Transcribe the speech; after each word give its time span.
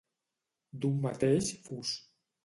D'un 0.85 0.95
mateix 1.03 1.49
fus. 1.67 1.91